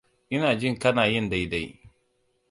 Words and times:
Ina 0.35 0.49
jin 0.61 0.75
kana 0.83 1.03
yin 1.11 1.27
daidai. 1.31 1.67